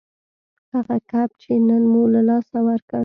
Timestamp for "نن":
1.67-1.83